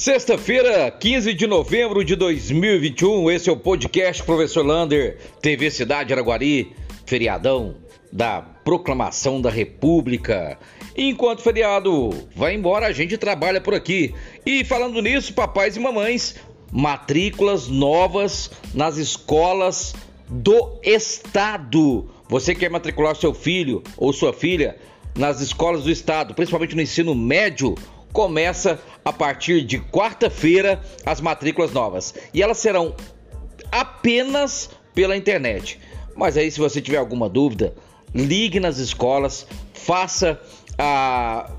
Sexta-feira, 0.00 0.90
15 0.90 1.34
de 1.34 1.46
novembro 1.46 2.02
de 2.02 2.16
2021, 2.16 3.30
esse 3.30 3.50
é 3.50 3.52
o 3.52 3.56
podcast 3.58 4.22
Professor 4.22 4.64
Lander, 4.64 5.18
TV 5.42 5.70
Cidade 5.70 6.10
Araguari, 6.10 6.74
feriadão 7.04 7.76
da 8.10 8.40
Proclamação 8.40 9.42
da 9.42 9.50
República. 9.50 10.58
Enquanto 10.96 11.42
feriado 11.42 12.08
vai 12.34 12.54
embora, 12.54 12.86
a 12.86 12.92
gente 12.92 13.18
trabalha 13.18 13.60
por 13.60 13.74
aqui. 13.74 14.14
E 14.46 14.64
falando 14.64 15.02
nisso, 15.02 15.34
papais 15.34 15.76
e 15.76 15.80
mamães, 15.80 16.36
matrículas 16.72 17.68
novas 17.68 18.50
nas 18.72 18.96
escolas 18.96 19.94
do 20.26 20.80
estado. 20.82 22.08
Você 22.26 22.54
quer 22.54 22.70
matricular 22.70 23.14
seu 23.14 23.34
filho 23.34 23.82
ou 23.98 24.14
sua 24.14 24.32
filha 24.32 24.78
nas 25.14 25.42
escolas 25.42 25.84
do 25.84 25.90
estado, 25.90 26.32
principalmente 26.32 26.74
no 26.74 26.80
ensino 26.80 27.14
médio? 27.14 27.74
Começa 28.12 28.80
a 29.04 29.12
partir 29.12 29.62
de 29.62 29.78
quarta-feira 29.78 30.80
as 31.06 31.20
matrículas 31.20 31.72
novas 31.72 32.14
e 32.34 32.42
elas 32.42 32.58
serão 32.58 32.94
apenas 33.70 34.70
pela 34.94 35.16
internet. 35.16 35.78
Mas 36.16 36.36
aí, 36.36 36.50
se 36.50 36.58
você 36.58 36.80
tiver 36.80 36.98
alguma 36.98 37.28
dúvida, 37.28 37.74
ligue 38.14 38.60
nas 38.60 38.78
escolas, 38.78 39.46
faça 39.72 40.40
a, 40.76 41.50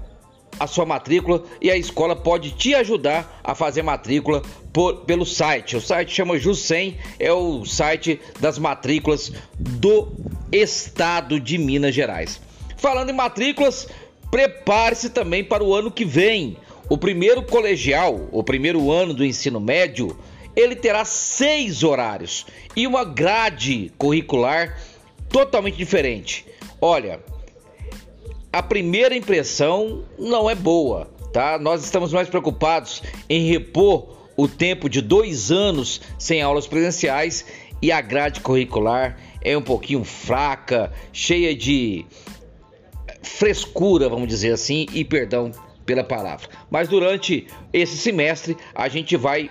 a 0.60 0.68
sua 0.68 0.86
matrícula 0.86 1.44
e 1.62 1.72
a 1.72 1.78
escola 1.78 2.16
pode 2.16 2.52
te 2.52 2.76
ajudar 2.76 3.40
a 3.44 3.56
fazer 3.56 3.82
matrícula 3.82 4.42
por, 4.74 4.98
pelo 5.06 5.26
site. 5.26 5.78
O 5.78 5.82
site 5.82 6.14
chama 6.14 6.38
Jussem, 6.38 6.98
é 7.20 7.32
o 7.32 7.66
site 7.66 8.20
das 8.40 8.58
matrículas 8.58 9.32
do 9.58 10.10
estado 10.52 11.40
de 11.40 11.58
Minas 11.58 11.96
Gerais. 11.96 12.40
Falando 12.78 13.10
em 13.10 13.14
matrículas, 13.14 13.88
prepare-se 14.32 15.10
também 15.10 15.44
para 15.44 15.64
o 15.64 15.76
ano 15.76 15.92
que 15.92 16.06
vem. 16.06 16.58
O 16.90 16.98
primeiro 16.98 17.44
colegial, 17.44 18.28
o 18.32 18.44
primeiro 18.44 18.92
ano 18.92 19.14
do 19.14 19.24
ensino 19.24 19.60
médio, 19.60 20.18
ele 20.56 20.76
terá 20.76 21.06
seis 21.06 21.84
horários 21.84 22.46
e 22.76 22.88
uma 22.88 23.04
grade 23.04 23.92
curricular 23.98 24.78
totalmente 25.30 25.78
diferente. 25.78 26.46
Olha, 26.82 27.20
a 28.52 28.62
primeira 28.62 29.16
impressão 29.16 30.04
não 30.20 30.50
é 30.50 30.56
boa, 30.56 31.10
tá? 31.32 31.58
Nós 31.58 31.84
estamos 31.84 32.12
mais 32.12 32.28
preocupados 32.28 33.02
em 33.30 33.50
repor 33.50 34.18
o 34.36 34.48
tempo 34.48 34.90
de 34.90 35.02
dois 35.02 35.52
anos 35.52 36.02
sem 36.18 36.42
aulas 36.42 36.68
presenciais 36.68 37.46
e 37.82 37.92
a 37.92 38.02
grade 38.02 38.42
curricular 38.42 39.18
é 39.42 39.58
um 39.58 39.62
pouquinho 39.62 40.04
fraca, 40.04 40.92
cheia 41.14 41.56
de 41.56 42.06
frescura, 43.22 44.10
vamos 44.10 44.28
dizer 44.28 44.54
assim, 44.54 44.86
e 44.94 45.04
perdão 45.04 45.52
pela 45.86 46.04
palavra. 46.04 46.48
Mas 46.70 46.88
durante 46.88 47.48
esse 47.74 47.98
semestre 47.98 48.58
a 48.74 48.88
gente 48.88 49.16
vai 49.18 49.50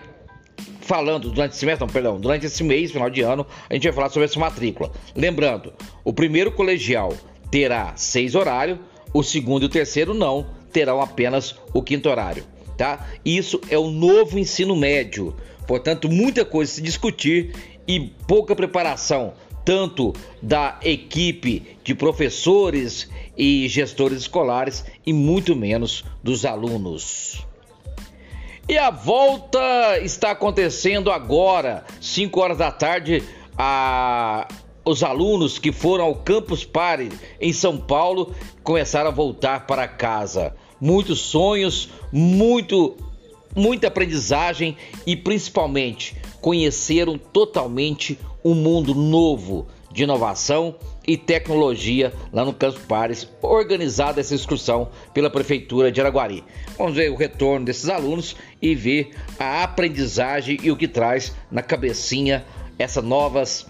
falando 0.81 1.31
durante 1.31 1.53
esse 1.53 1.61
semestre, 1.61 1.87
não, 1.87 1.93
perdão, 1.93 2.21
durante 2.21 2.47
esse 2.47 2.65
mês, 2.65 2.91
final 2.91 3.09
de 3.09 3.21
ano, 3.21 3.47
a 3.69 3.75
gente 3.75 3.85
vai 3.85 3.93
falar 3.93 4.09
sobre 4.11 4.25
essa 4.25 4.41
matrícula. 4.41 4.91
Lembrando, 5.15 5.73
o 6.05 6.13
primeiro 6.13 6.51
colegial 6.51 7.13
terá 7.51 7.93
seis 7.97 8.35
horários, 8.35 8.79
o 9.15 9.23
segundo 9.23 9.63
e 9.63 9.67
o 9.67 9.69
terceiro 9.69 10.15
não, 10.15 10.47
terão 10.73 11.01
apenas 11.01 11.55
o 11.73 11.83
quinto 11.83 12.09
horário, 12.09 12.45
tá? 12.77 13.07
Isso 13.25 13.61
é 13.69 13.79
o 13.79 13.91
novo 13.91 14.39
ensino 14.39 14.75
médio. 14.77 15.37
Portanto, 15.67 16.09
muita 16.09 16.45
coisa 16.45 16.73
se 16.73 16.83
discutir 16.83 17.55
e 17.87 18.13
pouca 18.27 18.57
preparação 18.57 19.35
tanto 19.65 20.13
da 20.43 20.79
equipe 20.83 21.77
de 21.83 21.95
professores 21.95 23.09
e 23.37 23.69
gestores 23.69 24.19
escolares 24.23 24.85
e 25.07 25.13
muito 25.13 25.55
menos 25.57 26.05
dos 26.23 26.45
alunos. 26.45 27.45
E 28.69 28.79
a 28.79 28.91
volta 28.91 29.99
está 30.03 30.31
acontecendo 30.31 31.11
agora, 31.11 31.85
5 32.01 32.41
horas 32.41 32.59
da 32.59 32.71
tarde, 32.71 33.23
a 33.59 34.47
os 34.85 35.03
alunos 35.03 35.59
que 35.59 35.73
foram 35.73 36.05
ao 36.05 36.15
Campus 36.15 36.65
Party 36.65 37.11
em 37.41 37.53
São 37.53 37.77
Paulo 37.77 38.35
começaram 38.63 39.09
a 39.09 39.13
voltar 39.13 39.67
para 39.67 39.87
casa. 39.87 40.55
Muitos 40.81 41.21
sonhos, 41.21 41.91
muito 42.11 42.97
muita 43.55 43.89
aprendizagem 43.89 44.77
e 45.07 45.17
principalmente 45.17 46.17
conheceram 46.41 47.19
totalmente 47.19 48.19
um 48.45 48.55
mundo 48.55 48.95
novo 48.95 49.67
de 49.93 50.05
inovação 50.05 50.75
e 51.07 51.17
tecnologia 51.17 52.13
lá 52.33 52.45
no 52.45 52.53
Campus 52.53 52.83
Pares, 52.83 53.29
organizada 53.43 54.21
essa 54.21 54.35
excursão 54.35 54.89
pela 55.13 55.29
Prefeitura 55.29 55.91
de 55.91 56.01
Araguari. 56.01 56.45
Vamos 56.79 56.95
ver 56.95 57.11
o 57.11 57.17
retorno 57.17 57.67
desses 57.67 57.89
alunos 57.89 58.37
e 58.63 58.75
ver 58.75 59.11
a 59.39 59.65
aprendizagem 59.65 60.59
e 60.63 60.71
o 60.71 60.77
que 60.77 60.87
traz 60.87 61.35
na 61.51 61.63
cabecinha 61.63 62.45
essas 62.79 63.03
novas 63.03 63.67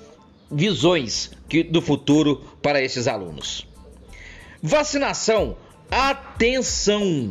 visões 0.51 1.31
que, 1.49 1.63
do 1.63 1.81
futuro 1.81 2.43
para 2.61 2.83
esses 2.83 3.09
alunos. 3.09 3.67
Vacinação, 4.63 5.57
atenção, 5.91 7.31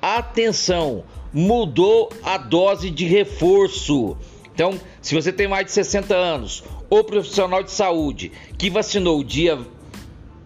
atenção, 0.00 1.04
mudou 1.32 2.10
a 2.22 2.38
dose 2.38 2.90
de 2.90 3.04
reforço. 3.04 4.16
Então, 4.58 4.74
se 5.00 5.14
você 5.14 5.32
tem 5.32 5.46
mais 5.46 5.66
de 5.66 5.70
60 5.70 6.12
anos 6.12 6.64
ou 6.90 7.04
profissional 7.04 7.62
de 7.62 7.70
saúde 7.70 8.32
que 8.58 8.68
vacinou 8.68 9.22
dia 9.22 9.56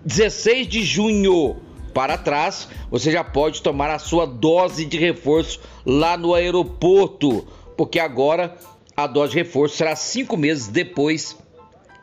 16 0.04 0.66
de 0.66 0.82
junho 0.82 1.56
para 1.94 2.18
trás, 2.18 2.68
você 2.90 3.10
já 3.10 3.24
pode 3.24 3.62
tomar 3.62 3.88
a 3.88 3.98
sua 3.98 4.26
dose 4.26 4.84
de 4.84 4.98
reforço 4.98 5.60
lá 5.86 6.18
no 6.18 6.34
aeroporto, 6.34 7.48
porque 7.74 7.98
agora 7.98 8.54
a 8.94 9.06
dose 9.06 9.32
de 9.32 9.38
reforço 9.38 9.78
será 9.78 9.96
cinco 9.96 10.36
meses 10.36 10.68
depois 10.68 11.34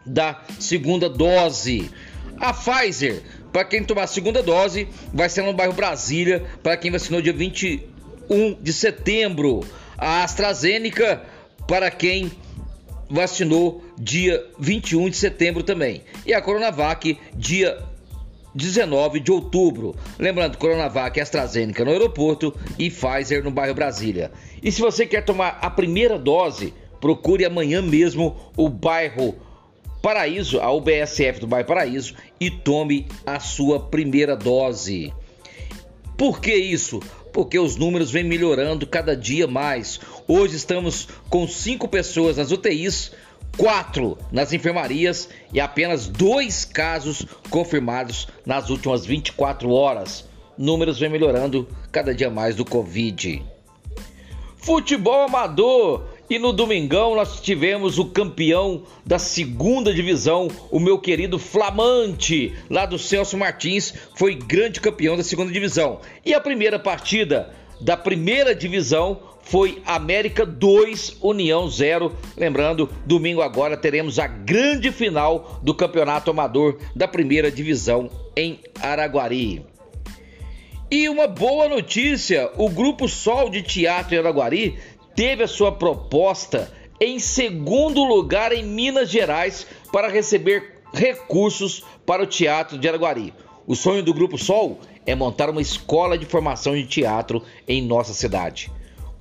da 0.03 0.41
segunda 0.59 1.07
dose. 1.07 1.91
A 2.39 2.51
Pfizer, 2.51 3.21
para 3.53 3.63
quem 3.63 3.83
tomar 3.83 4.05
a 4.05 4.07
segunda 4.07 4.41
dose, 4.41 4.87
vai 5.13 5.29
ser 5.29 5.43
no 5.43 5.53
bairro 5.53 5.73
Brasília, 5.73 6.43
para 6.63 6.75
quem 6.75 6.89
vacinou 6.89 7.21
dia 7.21 7.33
21 7.33 8.57
de 8.59 8.73
setembro. 8.73 9.63
A 9.95 10.23
AstraZeneca, 10.23 11.21
para 11.69 11.91
quem 11.91 12.31
vacinou 13.07 13.83
dia 13.95 14.43
21 14.57 15.07
de 15.11 15.17
setembro 15.17 15.61
também. 15.61 16.01
E 16.25 16.33
a 16.33 16.41
Coronavac, 16.41 17.15
dia 17.35 17.77
19 18.55 19.19
de 19.19 19.31
outubro. 19.31 19.95
Lembrando, 20.17 20.57
Coronavac 20.57 21.21
AstraZeneca 21.21 21.85
no 21.85 21.91
aeroporto 21.91 22.55
e 22.79 22.89
Pfizer 22.89 23.43
no 23.43 23.51
bairro 23.51 23.75
Brasília. 23.75 24.31
E 24.63 24.71
se 24.71 24.81
você 24.81 25.05
quer 25.05 25.23
tomar 25.23 25.59
a 25.61 25.69
primeira 25.69 26.17
dose, 26.17 26.73
procure 26.99 27.45
amanhã 27.45 27.83
mesmo 27.83 28.35
o 28.57 28.67
bairro 28.67 29.35
Paraíso, 30.01 30.59
a 30.59 30.71
UBSF 30.71 31.39
do 31.39 31.45
bairro 31.45 31.67
Paraíso, 31.67 32.15
e 32.39 32.49
tome 32.49 33.05
a 33.27 33.39
sua 33.39 33.79
primeira 33.79 34.35
dose. 34.35 35.13
Por 36.19 36.41
que 36.41 36.53
isso? 36.53 36.99
Porque 37.31 37.57
os 37.57 37.77
números 37.77 38.11
vêm 38.11 38.25
melhorando 38.25 38.85
cada 38.85 39.15
dia 39.15 39.47
mais. 39.47 40.01
Hoje 40.27 40.57
estamos 40.57 41.07
com 41.29 41.47
cinco 41.47 41.87
pessoas 41.87 42.35
nas 42.35 42.51
UTIs, 42.51 43.13
quatro 43.55 44.17
nas 44.29 44.51
enfermarias 44.51 45.29
e 45.53 45.61
apenas 45.61 46.07
dois 46.07 46.65
casos 46.65 47.25
confirmados 47.49 48.27
nas 48.45 48.69
últimas 48.69 49.05
24 49.05 49.71
horas. 49.71 50.27
Números 50.57 50.99
vêm 50.99 51.09
melhorando 51.09 51.65
cada 51.89 52.13
dia 52.13 52.29
mais 52.29 52.53
do 52.53 52.65
Covid. 52.65 53.41
Futebol 54.57 55.23
amador 55.23 56.03
e 56.29 56.37
no 56.37 56.53
domingão 56.53 57.15
nós 57.15 57.39
tivemos 57.41 57.97
o 57.97 58.05
campeão 58.05 58.83
da 59.05 59.17
segunda 59.17 59.93
divisão, 59.93 60.47
o 60.69 60.79
meu 60.79 60.99
querido 60.99 61.39
Flamante, 61.39 62.53
lá 62.69 62.85
do 62.85 62.99
Celso 62.99 63.37
Martins, 63.37 63.93
foi 64.15 64.35
grande 64.35 64.79
campeão 64.79 65.17
da 65.17 65.23
segunda 65.23 65.51
divisão. 65.51 65.99
E 66.23 66.33
a 66.33 66.39
primeira 66.39 66.77
partida 66.77 67.49
da 67.81 67.97
primeira 67.97 68.53
divisão 68.53 69.19
foi 69.41 69.81
América 69.85 70.45
2, 70.45 71.17
União 71.21 71.67
0. 71.67 72.15
Lembrando, 72.37 72.87
domingo 73.05 73.41
agora 73.41 73.75
teremos 73.75 74.19
a 74.19 74.27
grande 74.27 74.91
final 74.91 75.59
do 75.63 75.73
Campeonato 75.73 76.29
Amador 76.29 76.77
da 76.95 77.07
primeira 77.07 77.51
divisão 77.51 78.11
em 78.35 78.59
Araguari. 78.79 79.65
E 80.91 81.09
uma 81.09 81.27
boa 81.27 81.67
notícia: 81.67 82.51
o 82.57 82.69
Grupo 82.69 83.07
Sol 83.07 83.49
de 83.49 83.63
Teatro 83.63 84.13
em 84.13 84.19
Araguari 84.19 84.77
teve 85.19 85.43
a 85.43 85.49
sua 85.49 85.69
proposta 85.69 86.71
em 86.97 87.19
segundo 87.19 88.05
lugar 88.05 88.53
em 88.53 88.63
Minas 88.63 89.09
Gerais 89.09 89.67
para 89.91 90.07
receber 90.07 90.81
recursos 90.93 91.83
para 92.05 92.23
o 92.23 92.25
Teatro 92.25 92.77
de 92.77 92.87
Araguari. 92.87 93.33
O 93.67 93.75
sonho 93.75 94.01
do 94.01 94.13
Grupo 94.13 94.37
Sol 94.37 94.79
é 95.05 95.13
montar 95.13 95.49
uma 95.49 95.61
escola 95.61 96.17
de 96.17 96.25
formação 96.25 96.73
de 96.73 96.85
teatro 96.85 97.43
em 97.67 97.81
nossa 97.81 98.13
cidade. 98.13 98.71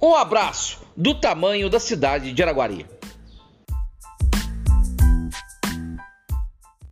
Um 0.01 0.15
abraço 0.15 0.79
do 0.97 1.17
tamanho 1.17 1.69
da 1.69 1.81
cidade 1.81 2.31
de 2.33 2.43
Araguari. 2.45 2.87